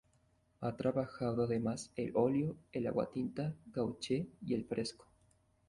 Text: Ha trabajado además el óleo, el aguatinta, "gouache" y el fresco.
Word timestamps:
Ha 0.61 0.75
trabajado 0.77 1.43
además 1.43 1.91
el 1.95 2.11
óleo, 2.15 2.55
el 2.71 2.87
aguatinta, 2.87 3.53
"gouache" 3.71 4.25
y 4.43 4.55
el 4.55 4.65
fresco. 4.65 5.05